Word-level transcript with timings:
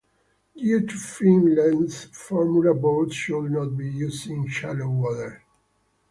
Due 0.55 0.81
to 0.87 0.95
fin 0.97 1.53
length, 1.55 2.05
formula 2.15 2.73
boards 2.73 3.13
should 3.15 3.51
not 3.51 3.77
be 3.77 3.87
used 3.87 4.27
in 4.31 4.47
shallow 4.47 4.89
waters. 4.89 5.37